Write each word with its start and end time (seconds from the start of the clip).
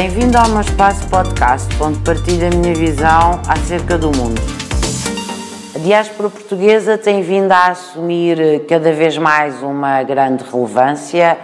Bem-vindo 0.00 0.38
ao 0.38 0.48
meu 0.50 0.60
espaço 0.60 1.08
podcast, 1.08 1.66
onde 1.82 1.98
partilho 1.98 2.46
a 2.46 2.50
minha 2.50 2.72
visão 2.72 3.42
acerca 3.48 3.98
do 3.98 4.16
mundo. 4.16 4.40
A 5.74 5.78
diáspora 5.80 6.30
portuguesa 6.30 6.96
tem 6.96 7.20
vindo 7.20 7.50
a 7.50 7.66
assumir 7.66 8.64
cada 8.68 8.92
vez 8.92 9.18
mais 9.18 9.60
uma 9.60 10.00
grande 10.04 10.44
relevância. 10.44 11.36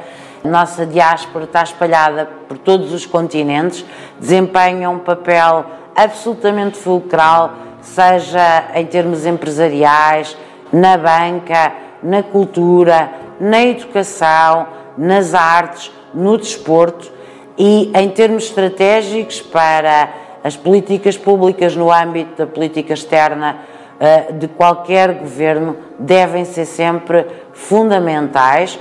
A 0.45 0.47
nossa 0.47 0.87
diáspora 0.87 1.47
está 1.47 1.65
espalhada 1.65 2.29
por 2.49 2.57
todos 2.57 2.93
os 2.93 3.05
continentes, 3.05 3.85
desempenha 4.21 4.89
um 4.89 5.01
papel 5.01 5.65
absolutamente 5.97 6.79
fulcral, 6.79 7.55
seja 7.81 8.67
em 8.77 8.87
termos 8.87 9.27
empresariais, 9.27 10.37
na 10.73 10.97
banca, 10.97 11.73
na 12.01 12.23
cultura, 12.23 13.11
na 13.41 13.65
educação, 13.65 14.69
nas 14.97 15.35
artes, 15.35 15.91
no 16.15 16.39
desporto 16.39 17.15
e 17.57 17.91
em 17.95 18.09
termos 18.11 18.45
estratégicos 18.45 19.41
para 19.41 20.09
as 20.43 20.57
políticas 20.57 21.17
públicas 21.17 21.75
no 21.75 21.91
âmbito 21.91 22.37
da 22.37 22.47
política 22.47 22.93
externa 22.93 23.59
eh, 23.99 24.33
de 24.33 24.49
qualquer 24.49 25.15
governo 25.15 25.77
devem 25.99 26.45
ser 26.45 26.67
sempre 26.67 27.27
fundamentais 27.53 28.79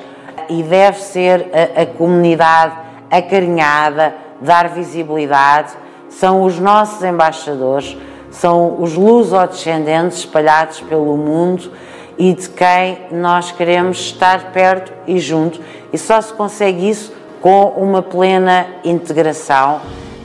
e 0.49 0.63
deve 0.63 0.99
ser 0.99 1.49
a, 1.53 1.83
a 1.83 1.85
comunidade 1.85 2.75
acarinhada, 3.09 4.15
dar 4.41 4.69
visibilidade, 4.69 5.71
são 6.09 6.43
os 6.43 6.59
nossos 6.59 7.03
embaixadores, 7.03 7.95
são 8.31 8.81
os 8.81 8.95
lusodescendentes 8.95 10.19
espalhados 10.19 10.81
pelo 10.81 11.15
mundo 11.15 11.71
e 12.17 12.33
de 12.33 12.49
quem 12.49 12.97
nós 13.11 13.51
queremos 13.51 13.99
estar 13.99 14.51
perto 14.51 14.91
e 15.07 15.19
junto. 15.19 15.59
E 15.91 15.97
só 15.97 16.19
se 16.19 16.33
consegue 16.33 16.89
isso 16.89 17.13
com 17.43 17.65
uma 17.75 18.01
plena 18.01 18.67
integração, 18.85 19.81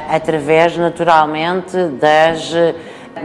através 0.09 0.77
naturalmente 0.77 1.77
das, 2.01 2.53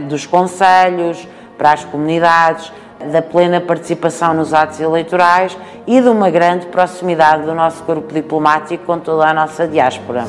dos 0.08 0.26
conselhos, 0.26 1.28
para 1.56 1.74
as 1.74 1.84
comunidades, 1.84 2.72
da 3.12 3.22
plena 3.22 3.60
participação 3.60 4.34
nos 4.34 4.52
atos 4.52 4.80
eleitorais 4.80 5.56
e 5.86 6.00
de 6.00 6.08
uma 6.08 6.28
grande 6.28 6.66
proximidade 6.66 7.44
do 7.44 7.54
nosso 7.54 7.84
corpo 7.84 8.12
diplomático 8.12 8.84
com 8.84 8.98
toda 8.98 9.28
a 9.28 9.32
nossa 9.32 9.68
diáspora. 9.68 10.24